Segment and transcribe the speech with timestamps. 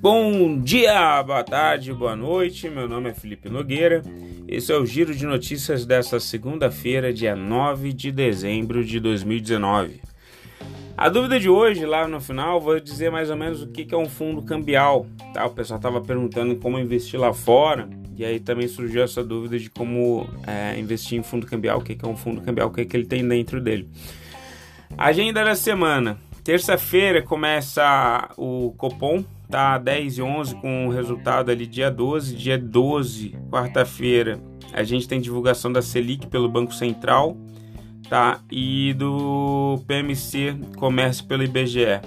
[0.00, 2.68] Bom dia, boa tarde, boa noite.
[2.68, 4.02] Meu nome é Felipe Nogueira.
[4.46, 10.00] Esse é o giro de notícias desta segunda-feira, dia 9 de dezembro de 2019.
[10.96, 13.98] A dúvida de hoje, lá no final, vou dizer mais ou menos o que é
[13.98, 15.06] um fundo cambial.
[15.34, 15.44] Tá?
[15.44, 19.68] O pessoal estava perguntando como investir lá fora, e aí também surgiu essa dúvida de
[19.68, 22.84] como é, investir em fundo cambial, o que é um fundo cambial, o que, é
[22.84, 23.90] que ele tem dentro dele.
[24.98, 26.18] Agenda da semana.
[26.44, 32.56] Terça-feira começa o Copom, tá 10 e 11 com o resultado ali dia 12, dia
[32.56, 34.40] 12, quarta-feira,
[34.72, 37.36] a gente tem divulgação da Selic pelo Banco Central,
[38.08, 38.40] tá?
[38.50, 42.00] E do PMC Comércio pelo IBGE.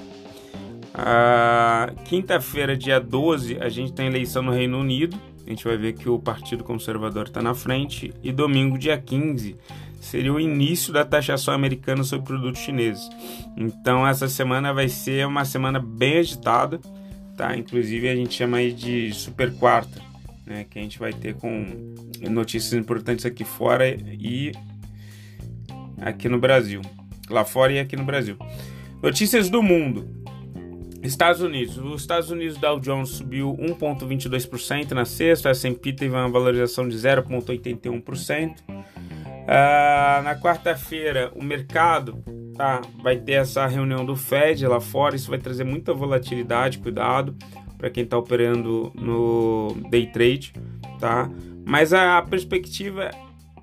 [2.05, 5.17] Quinta-feira, dia 12, a gente tem eleição no Reino Unido.
[5.45, 8.13] A gente vai ver que o Partido Conservador está na frente.
[8.21, 9.57] E domingo, dia 15,
[9.99, 13.09] seria o início da taxação americana sobre produtos chineses.
[13.57, 16.79] Então, essa semana vai ser uma semana bem agitada
[17.39, 17.55] tá?
[17.55, 20.01] Inclusive a gente chama aí de super quarta,
[20.45, 20.65] né?
[20.69, 21.65] Que a gente vai ter com
[22.29, 24.51] notícias importantes aqui fora e
[26.01, 26.81] aqui no Brasil,
[27.29, 28.35] lá fora e aqui no Brasil.
[29.01, 30.19] Notícias do mundo.
[31.01, 31.77] Estados Unidos.
[31.77, 36.97] Os Estados Unidos Dow Jones subiu 1,22% na sexta, a S&P teve uma valorização de
[36.97, 38.55] 0,81%.
[39.51, 42.23] Ah, na quarta-feira, o mercado
[42.59, 42.81] tá?
[43.01, 47.33] Vai ter essa reunião do Fed lá fora, isso vai trazer muita volatilidade, cuidado
[47.77, 50.51] para quem está operando no day trade,
[50.99, 51.31] tá?
[51.65, 53.11] Mas a perspectiva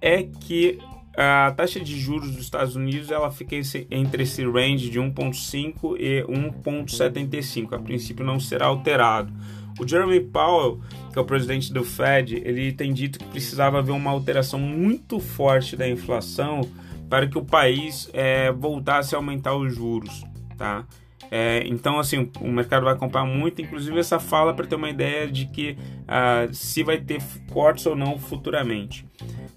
[0.01, 0.79] é que
[1.15, 3.55] a taxa de juros dos Estados Unidos ela fica
[3.91, 7.75] entre esse range de 1,5 e 1,75.
[7.75, 9.31] A princípio não será alterado.
[9.79, 10.81] O Jeremy Powell,
[11.13, 15.21] que é o presidente do Fed, ele tem dito que precisava haver uma alteração muito
[15.21, 16.63] forte da inflação
[17.09, 20.25] para que o país é, voltasse a aumentar os juros,
[20.57, 20.85] tá?
[21.31, 25.27] É, então, assim, o mercado vai acompanhar muito, inclusive essa fala para ter uma ideia
[25.27, 25.77] de que
[26.07, 27.21] ah, se vai ter
[27.51, 29.05] cortes ou não futuramente.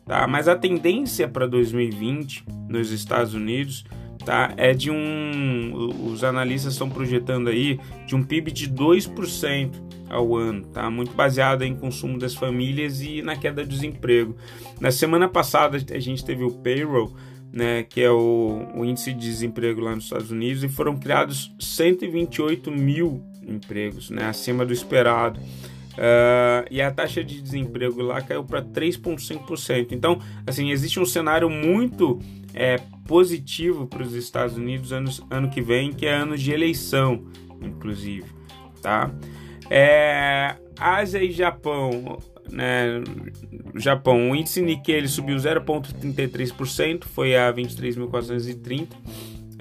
[0.05, 0.25] Tá?
[0.27, 3.85] Mas a tendência para 2020 nos Estados Unidos
[4.25, 6.11] tá, é de um.
[6.11, 10.89] Os analistas estão projetando aí de um PIB de 2% ao ano, tá?
[10.89, 14.35] Muito baseado em consumo das famílias e na queda do desemprego.
[14.79, 17.13] Na semana passada a gente teve o payroll
[17.51, 21.53] né, que é o, o, índice de desemprego lá nos Estados Unidos, e foram criados
[21.59, 25.39] 128 mil empregos, né, acima do esperado.
[25.39, 29.87] Uh, e a taxa de desemprego lá caiu para 3,5%.
[29.91, 32.19] Então, assim, existe um cenário muito
[32.53, 37.25] é, positivo para os Estados Unidos ano, ano que vem, que é ano de eleição,
[37.61, 38.27] inclusive.
[38.81, 39.11] Tá?
[39.69, 42.19] É, Ásia e Japão
[42.51, 43.01] né,
[43.75, 48.95] Japão, o índice Nikkei ele subiu 0,33%, foi a 23.430, uh,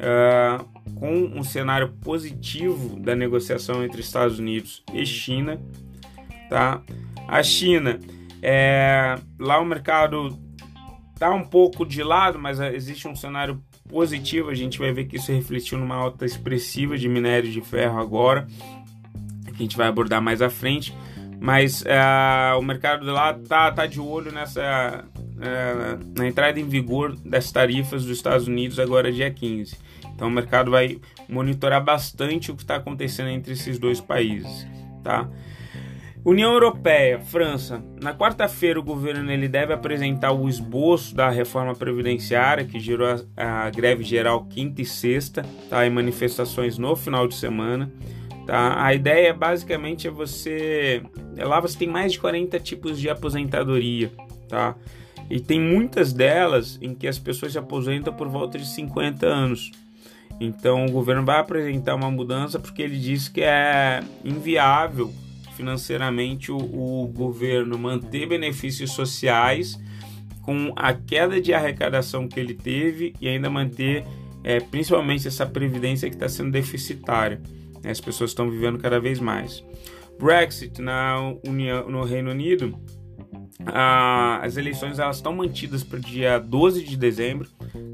[0.01, 0.65] ah,
[0.95, 5.61] com um cenário positivo da negociação entre Estados Unidos e China.
[6.49, 6.83] Tá?
[7.27, 8.01] A China,
[8.43, 10.39] é, lá o mercado
[11.13, 14.51] está um pouco de lado, mas existe um cenário positivo.
[14.51, 18.47] A gente vai ver que isso refletiu numa alta expressiva de minério de ferro agora,
[19.59, 20.95] que a gente vai abordar mais à frente
[21.41, 27.17] mas uh, o mercado lá tá, tá de olho nessa uh, na entrada em vigor
[27.25, 29.77] das tarifas dos Estados Unidos agora dia 15.
[30.15, 30.99] Então o mercado vai
[31.29, 34.67] monitorar bastante o que está acontecendo entre esses dois países,
[35.03, 35.29] tá?
[36.25, 37.83] União Europeia, França.
[38.03, 43.67] Na quarta-feira o governo ele deve apresentar o esboço da reforma previdenciária que gerou a,
[43.67, 45.87] a greve geral quinta e sexta, tá?
[45.87, 47.93] E manifestações no final de semana.
[48.49, 48.83] Tá?
[48.83, 51.03] A ideia basicamente é você.
[51.37, 54.11] Lá você tem mais de 40 tipos de aposentadoria.
[54.49, 54.75] Tá?
[55.29, 59.71] E tem muitas delas em que as pessoas se aposentam por volta de 50 anos.
[60.41, 65.13] Então o governo vai apresentar uma mudança porque ele diz que é inviável
[65.55, 69.79] financeiramente o, o governo manter benefícios sociais
[70.41, 74.07] com a queda de arrecadação que ele teve e ainda manter
[74.43, 77.43] é, principalmente essa previdência que está sendo deficitária.
[77.85, 79.65] As pessoas estão vivendo cada vez mais.
[80.19, 82.77] Brexit na União, no Reino Unido,
[83.67, 87.49] ah, as eleições elas estão mantidas para o dia 12 de dezembro.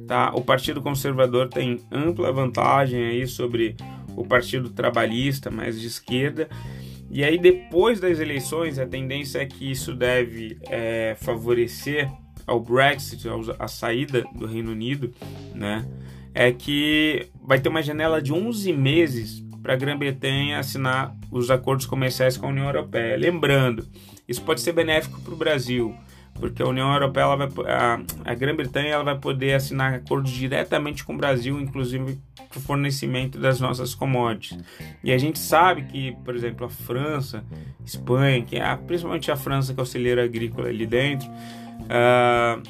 [0.06, 0.32] Tá?
[0.34, 3.76] O Partido Conservador tem ampla vantagem aí sobre
[4.16, 6.48] o Partido Trabalhista, mais de esquerda.
[7.10, 12.10] E aí, depois das eleições, a tendência é que isso deve é, favorecer
[12.46, 13.26] ao Brexit,
[13.58, 15.12] a saída do Reino Unido,
[15.54, 15.86] né?
[16.34, 21.86] É que vai ter uma janela de 11 meses para a Grã-Bretanha assinar os acordos
[21.86, 23.16] comerciais com a União Europeia.
[23.16, 23.88] Lembrando,
[24.28, 25.96] isso pode ser benéfico para o Brasil,
[26.34, 31.14] porque a União Europeia, vai, a, a Grã-Bretanha, ela vai poder assinar acordos diretamente com
[31.14, 32.18] o Brasil, inclusive
[32.50, 34.62] para o fornecimento das nossas commodities.
[35.02, 37.42] E a gente sabe que, por exemplo, a França,
[37.86, 42.62] Espanha, que é principalmente a França que é o celeiro agrícola ali dentro, uh,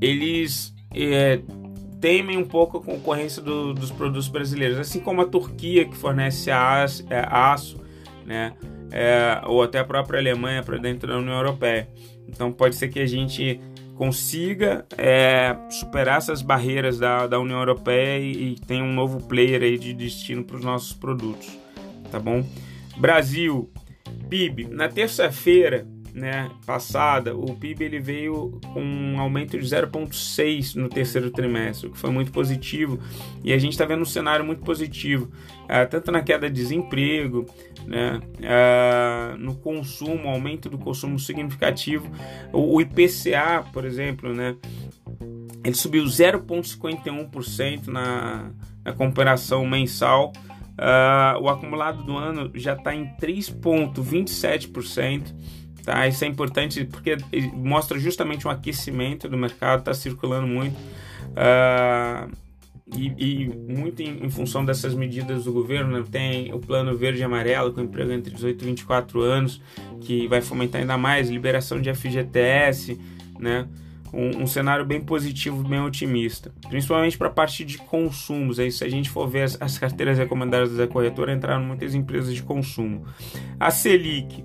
[0.00, 1.40] eles é,
[2.00, 6.50] temem um pouco a concorrência do, dos produtos brasileiros, assim como a Turquia que fornece
[6.50, 7.78] aço, é, aço
[8.24, 8.54] né?
[8.92, 11.88] É, ou até a própria Alemanha para dentro da União Europeia.
[12.26, 13.60] Então pode ser que a gente
[13.94, 19.62] consiga é, superar essas barreiras da, da União Europeia e, e tenha um novo player
[19.62, 21.58] aí de destino para os nossos produtos,
[22.10, 22.44] tá bom?
[22.96, 23.70] Brasil,
[24.28, 30.88] PIB, na terça-feira né, passada, o PIB ele veio com um aumento de 0,6 no
[30.88, 32.98] terceiro trimestre, o que foi muito positivo.
[33.44, 35.30] E a gente está vendo um cenário muito positivo,
[35.64, 37.46] uh, tanto na queda de desemprego,
[37.86, 42.10] né, uh, no consumo, aumento do consumo significativo.
[42.52, 44.56] O, o IPCA, por exemplo, né,
[45.64, 48.50] ele subiu 0,51% na,
[48.84, 50.32] na comparação mensal.
[50.78, 55.34] Uh, o acumulado do ano já está em 3,27%.
[55.84, 56.06] Tá?
[56.06, 57.16] Isso é importante porque
[57.52, 60.76] mostra justamente um aquecimento do mercado, está circulando muito.
[61.30, 62.30] Uh,
[62.96, 66.04] e, e, muito em, em, função dessas medidas do governo, né?
[66.10, 69.60] tem o plano verde e amarelo com emprego entre 18 e 24 anos,
[70.00, 72.98] que vai fomentar ainda mais liberação de FGTS,
[73.38, 73.68] né?
[74.12, 78.58] Um, um cenário bem positivo, bem otimista, principalmente para a parte de consumos.
[78.58, 82.34] Aí, se a gente for ver as, as carteiras recomendadas da corretora, entraram muitas empresas
[82.34, 83.06] de consumo.
[83.60, 84.44] A Selic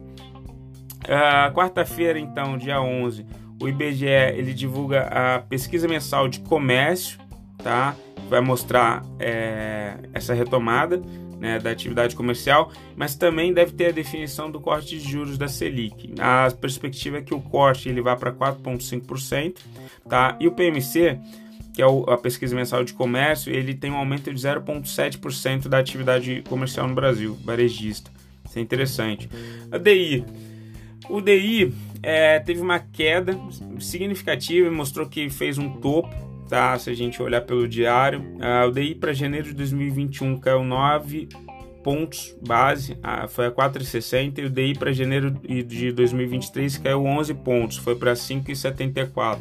[1.06, 3.26] Uh, Quarta-feira, então, dia 11,
[3.62, 7.20] o IBGE ele divulga a pesquisa mensal de comércio,
[7.64, 7.96] tá?
[8.28, 11.02] Vai mostrar é, essa retomada
[11.40, 15.48] né, da atividade comercial, mas também deve ter a definição do corte de juros da
[15.48, 16.16] Selic.
[16.20, 19.58] A perspectiva é que o corte ele vá para 4,5%,
[20.10, 20.36] tá?
[20.40, 21.20] E o PMC,
[21.74, 26.44] que é a pesquisa mensal de comércio, ele tem um aumento de 0,7% da atividade
[26.50, 28.10] comercial no Brasil, varejista.
[28.44, 29.30] Isso é interessante.
[29.72, 30.26] A DI
[31.10, 33.38] o DI é, teve uma queda
[33.80, 36.14] significativa e mostrou que fez um topo,
[36.48, 36.78] tá?
[36.78, 41.30] Se a gente olhar pelo diário, uh, o DI para janeiro de 2021 caiu 9
[41.84, 47.34] pontos base, uh, foi a 4,60 e o DI para janeiro de 2023 caiu 11
[47.36, 49.40] pontos, foi para 5,74.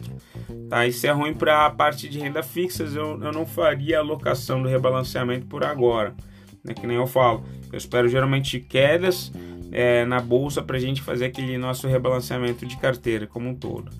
[0.68, 0.86] Tá?
[0.86, 4.62] Isso é ruim para a parte de renda fixas, eu, eu não faria a alocação
[4.62, 6.14] do rebalanceamento por agora,
[6.62, 6.74] né?
[6.74, 7.44] que nem eu falo.
[7.72, 9.32] Eu espero geralmente quedas
[9.74, 13.90] é, na bolsa para a gente fazer aquele nosso rebalanceamento de carteira como um todo.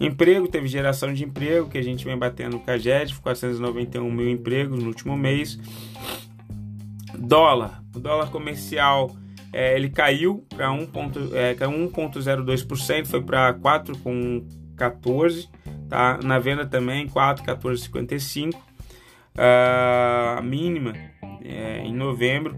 [0.00, 4.82] Emprego, teve geração de emprego, que a gente vem batendo no CAGED, 491 mil empregos
[4.82, 5.58] no último mês.
[7.18, 9.14] Dólar, o dólar comercial
[9.52, 10.72] é, ele caiu para
[11.34, 15.48] é, 1,02%, foi para 4,14%,
[15.86, 16.18] tá?
[16.24, 18.56] na venda também 4,1455,
[19.36, 20.94] a uh, mínima
[21.44, 22.56] é, em novembro.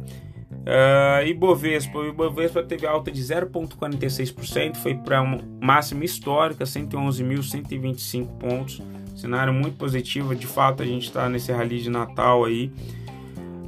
[0.62, 8.81] Uh, Ibovespa, o Ibovespa teve alta de 0,46%, foi para uma máxima histórica, 111.125 pontos.
[9.17, 12.73] Cenário muito positivo, de fato a gente está nesse rally de Natal aí.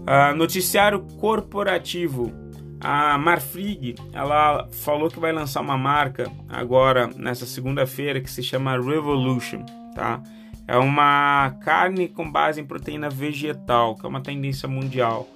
[0.07, 2.33] Uh, noticiário corporativo,
[2.81, 8.79] a Marfrig, ela falou que vai lançar uma marca agora nessa segunda-feira que se chama
[8.79, 9.65] Revolution,
[9.95, 10.23] tá?
[10.69, 15.29] É uma carne com base em proteína vegetal, que é uma tendência mundial.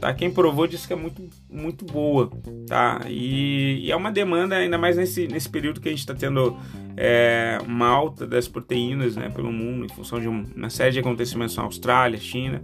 [0.00, 0.12] Tá?
[0.12, 2.30] Quem provou disse que é muito, muito boa,
[2.66, 3.02] tá?
[3.08, 6.56] E, e é uma demanda ainda mais nesse, nesse período que a gente está tendo
[6.96, 11.56] é, uma alta das proteínas, né, pelo mundo, em função de uma série de acontecimentos
[11.56, 12.62] na Austrália, China,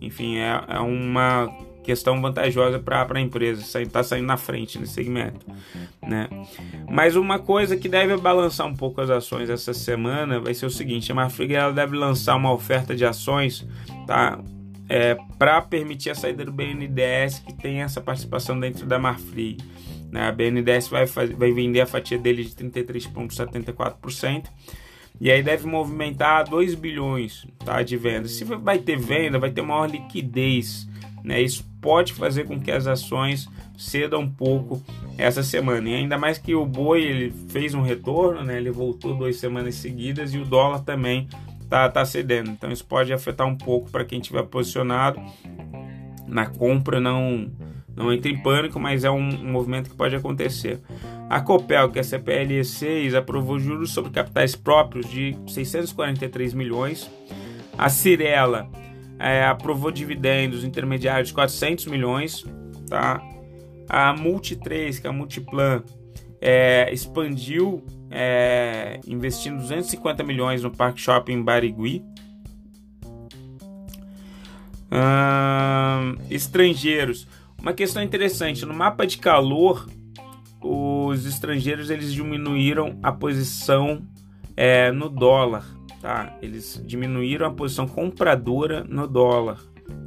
[0.00, 1.48] enfim, é, é uma
[1.82, 5.46] questão vantajosa para a empresa, está saindo na frente nesse segmento.
[6.02, 6.28] Né?
[6.88, 10.70] Mas uma coisa que deve balançar um pouco as ações essa semana vai ser o
[10.70, 13.66] seguinte: a Marfrig ela deve lançar uma oferta de ações
[14.06, 14.38] tá?
[14.90, 19.62] É, para permitir a saída do BNDES, que tem essa participação dentro da Marfrig.
[20.10, 20.22] Né?
[20.22, 24.46] A BNDES vai, vai vender a fatia dele de 33,74%.
[25.20, 28.26] E aí deve movimentar 2 bilhões tá, de venda.
[28.26, 30.88] Se vai ter venda, vai ter maior liquidez.
[31.22, 31.40] Né?
[31.40, 34.82] Isso pode fazer com que as ações cedam um pouco
[35.16, 35.88] essa semana.
[35.88, 38.56] E ainda mais que o boi ele fez um retorno, né?
[38.56, 41.28] ele voltou duas semanas seguidas e o dólar também
[41.70, 42.50] tá, tá cedendo.
[42.50, 45.22] Então isso pode afetar um pouco para quem tiver posicionado
[46.26, 47.50] na compra, não
[47.96, 50.80] não entre em pânico, mas é um, um, movimento que pode acontecer.
[51.28, 57.10] A Copel, que é a CPLE 6, aprovou juros sobre capitais próprios de 643 milhões.
[57.76, 58.70] A Cirela
[59.18, 62.46] é, aprovou dividendos intermediários de 400 milhões.
[62.88, 63.20] Tá?
[63.88, 65.82] A Multi3, que é a Multiplan,
[66.40, 72.04] é, expandiu é, investindo 250 milhões no Parque Shopping Barigui.
[74.92, 77.26] Hum, estrangeiros.
[77.60, 79.88] Uma questão interessante, no mapa de calor,
[80.60, 84.02] os estrangeiros eles diminuíram a posição
[84.56, 85.64] é, no dólar,
[86.00, 86.36] tá?
[86.42, 89.58] Eles diminuíram a posição compradora no dólar,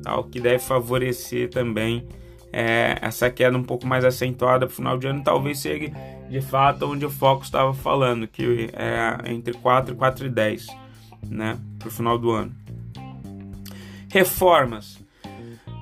[0.04, 0.20] tá?
[0.20, 2.08] O que deve favorecer também
[2.52, 5.92] é, essa queda um pouco mais acentuada para o final de ano, talvez seja
[6.30, 10.68] de fato onde o foco estava falando, que é entre 4 e 4 e 10,
[11.30, 11.58] né?
[11.80, 12.54] Para o final do ano.
[14.10, 15.04] Reformas.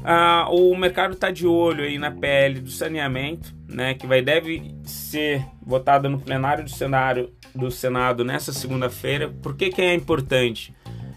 [0.04, 4.76] Ah, o mercado está de olho aí na PL do saneamento, né, que vai deve
[4.84, 9.30] ser votada no plenário do Senado, do Senado nessa segunda-feira.
[9.30, 10.74] Por que, que é importante?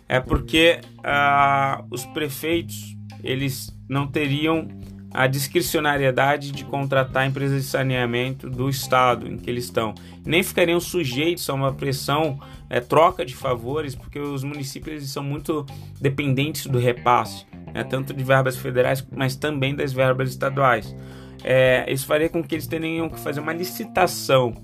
[0.06, 4.68] É porque ah, os prefeitos eles não teriam
[5.14, 9.94] a discricionariedade de contratar empresas de saneamento do estado em que eles estão.
[10.26, 15.64] Nem ficariam sujeitos a uma pressão, é, troca de favores, porque os municípios são muito
[16.00, 20.94] dependentes do repasse né, tanto de verbas federais, mas também das verbas estaduais.
[21.42, 24.54] É, isso faria com que eles tenham que fazer uma licitação.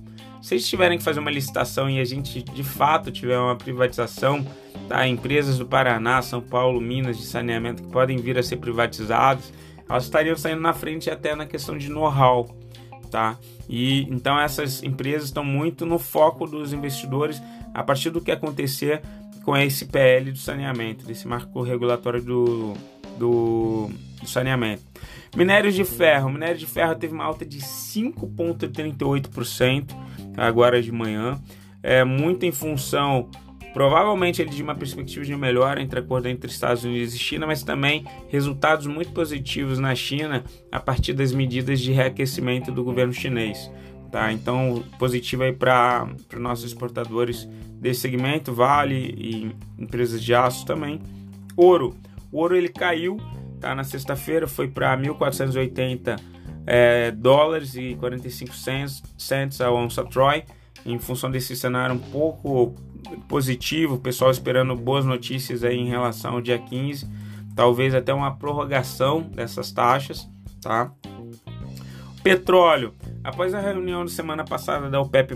[0.40, 4.46] Se eles tiverem que fazer uma licitação e a gente de fato tiver uma privatização,
[4.88, 5.06] tá?
[5.06, 9.52] empresas do Paraná, São Paulo, Minas de saneamento que podem vir a ser privatizadas,
[9.90, 12.48] elas estariam saindo na frente até na questão de know-how.
[13.10, 13.36] Tá?
[13.68, 17.42] E então essas empresas estão muito no foco dos investidores
[17.74, 19.02] a partir do que acontecer
[19.44, 22.74] com esse PL do saneamento, desse marco regulatório do,
[23.18, 24.84] do, do saneamento.
[25.34, 26.30] Minérios de ferro.
[26.30, 29.90] Minério de ferro teve uma alta de 5,38%
[30.36, 31.36] agora de manhã.
[31.82, 33.28] É muito em função,
[33.72, 38.04] provavelmente, de uma perspectiva de melhora entre acordo entre Estados Unidos e China, mas também
[38.28, 43.70] resultados muito positivos na China a partir das medidas de reaquecimento do governo chinês.
[44.10, 44.32] Tá?
[44.32, 47.48] Então, positivo aí para os nossos exportadores
[47.80, 51.00] desse segmento, Vale e empresas de aço também.
[51.56, 51.94] Ouro.
[52.32, 53.18] O ouro ele caiu,
[53.60, 53.74] tá?
[53.74, 56.18] Na sexta-feira foi para 1.480
[56.66, 60.44] é, dólares e 45 cents, cents a onça Troy,
[60.84, 62.74] em função desse cenário um pouco
[63.28, 67.08] positivo, o pessoal esperando boas notícias aí em relação ao dia 15,
[67.54, 70.28] talvez até uma prorrogação dessas taxas,
[70.60, 70.92] tá?
[72.22, 72.94] Petróleo.
[73.24, 75.34] Após a reunião da semana passada da OPEP+,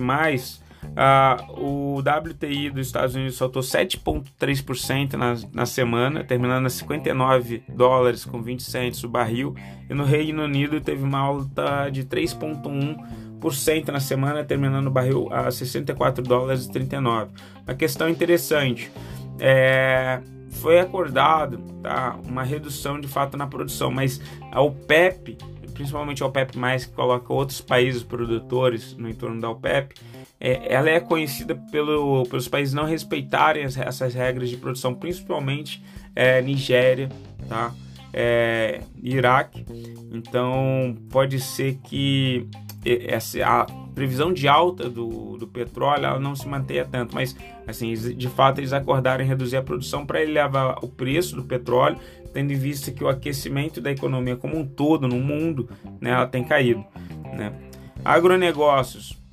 [0.96, 8.24] ah, o WTI dos Estados Unidos soltou 7,3% na, na semana, terminando a 59 dólares
[8.24, 9.54] com 20 centos o barril.
[9.88, 13.23] E no Reino Unido teve uma alta de 3,1%
[13.92, 17.30] na semana, terminando o barril a 64 dólares e 39.
[17.66, 18.90] Uma questão interessante.
[19.38, 20.20] É,
[20.50, 24.20] foi acordado tá, uma redução de fato na produção, mas
[24.50, 25.36] a OPEP,
[25.74, 29.94] principalmente a OPEP+, que coloca outros países produtores no entorno da OPEP,
[30.40, 35.82] é, ela é conhecida pelo, pelos países não respeitarem as, essas regras de produção, principalmente
[36.14, 37.08] é, Nigéria,
[37.48, 37.72] tá?
[38.12, 39.64] É, Iraque.
[40.12, 42.48] Então pode ser que
[42.84, 47.36] essa, a previsão de alta do, do petróleo ela não se mantenha tanto, mas
[47.66, 51.98] assim de fato eles acordaram em reduzir a produção para elevar o preço do petróleo,
[52.32, 55.68] tendo em vista que o aquecimento da economia como um todo no mundo,
[56.00, 56.84] né, ela tem caído,
[57.36, 57.52] né?
[58.04, 59.24] Agronegócios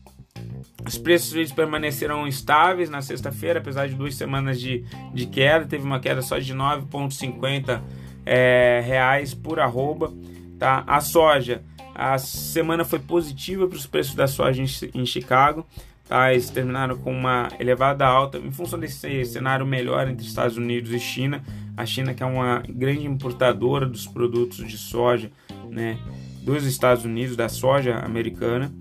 [0.86, 5.66] os preços eles permaneceram estáveis na sexta-feira, apesar de duas semanas de, de queda.
[5.66, 7.82] Teve uma queda só de 9,50
[8.26, 10.12] é, reais por arroba.
[10.58, 10.84] Tá?
[10.86, 11.64] A soja,
[11.96, 15.66] a semana foi positiva para os preços da soja em, Chicago.
[16.08, 16.32] Tá?
[16.34, 21.00] Eles terminaram com uma elevada alta em função desse cenário melhor entre Estados Unidos e
[21.00, 21.44] China.
[21.76, 25.32] A China, que é uma grande importadora dos produtos de soja
[25.70, 25.98] né,
[26.44, 28.72] dos Estados Unidos, da soja americana.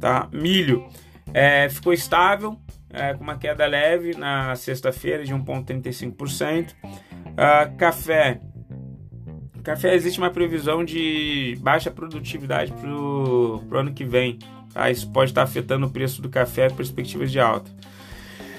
[0.00, 0.28] Tá?
[0.32, 0.86] Milho.
[1.32, 2.58] É, ficou estável,
[2.90, 6.72] é, com uma queda leve na sexta-feira de 1,35%.
[7.34, 8.40] Uh, café.
[9.64, 14.38] Café existe uma previsão de baixa produtividade para o ano que vem.
[14.74, 14.90] Tá?
[14.90, 17.70] Isso pode estar afetando o preço do café perspectivas de alta.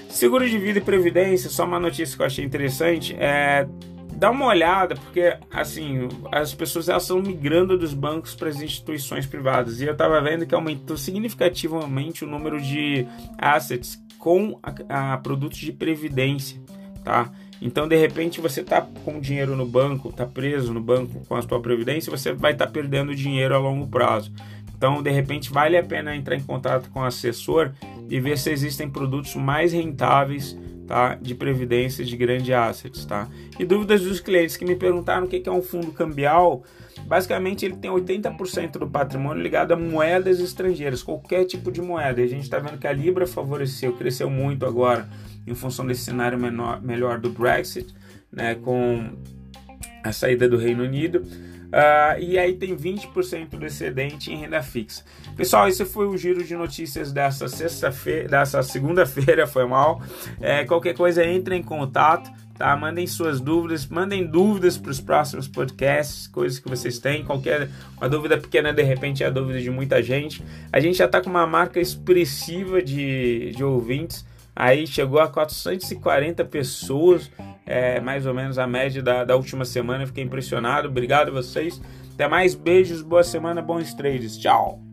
[0.10, 3.16] Seguro de vida e previdência, só uma notícia que eu achei interessante.
[3.20, 3.68] É,
[4.16, 9.28] dá uma olhada, porque assim, as pessoas elas estão migrando dos bancos para as instituições
[9.28, 9.82] privadas.
[9.82, 13.06] E eu estava vendo que aumentou significativamente o número de
[13.38, 16.60] assets com a, a produtos de previdência,
[17.04, 17.32] tá?
[17.62, 21.42] Então, de repente, você está com dinheiro no banco, está preso no banco com a
[21.42, 24.32] sua previdência, você vai estar tá perdendo dinheiro a longo prazo.
[24.78, 27.72] Então, de repente, vale a pena entrar em contato com o assessor
[28.10, 31.16] e ver se existem produtos mais rentáveis tá?
[31.16, 33.06] de previdência de grandes assets.
[33.06, 33.28] Tá?
[33.58, 36.64] E dúvidas dos clientes que me perguntaram o que é um fundo cambial.
[37.08, 42.20] Basicamente, ele tem 80% do patrimônio ligado a moedas estrangeiras, qualquer tipo de moeda.
[42.20, 45.08] E a gente está vendo que a Libra favoreceu, cresceu muito agora
[45.46, 47.94] em função desse cenário menor, melhor do Brexit,
[48.32, 49.12] né, com
[50.04, 51.24] a saída do Reino Unido.
[51.66, 55.04] Uh, e aí tem 20% do excedente em renda fixa.
[55.36, 60.02] Pessoal, esse foi o giro de notícias dessa sexta-feira, dessa segunda-feira, foi mal.
[60.40, 62.76] É, qualquer coisa entre em contato, tá?
[62.78, 67.26] Mandem suas dúvidas, mandem dúvidas para os próximos podcasts, coisas que vocês têm.
[67.26, 70.42] Qualquer uma dúvida pequena, de repente, é a dúvida de muita gente.
[70.72, 74.26] A gente já está com uma marca expressiva de, de ouvintes.
[74.56, 77.30] Aí chegou a 440 pessoas
[77.66, 80.06] é, mais ou menos a média da, da última semana.
[80.06, 80.88] Fiquei impressionado.
[80.88, 81.82] Obrigado a vocês.
[82.14, 82.56] Até mais.
[82.56, 84.38] Beijos, boa semana, bons trades.
[84.38, 84.85] Tchau.